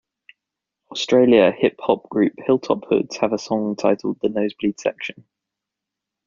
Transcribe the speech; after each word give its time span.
Australia 0.89 1.51
hip 1.55 1.75
hop 1.79 2.09
group 2.09 2.33
Hilltop 2.39 2.85
Hoods 2.89 3.17
have 3.17 3.33
a 3.33 3.37
song 3.37 3.75
titled 3.75 4.17
"The 4.19 4.29
Nosebleed 4.29 4.79
Section". 4.79 5.25